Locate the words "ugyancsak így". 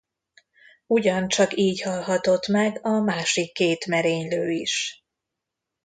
0.87-1.81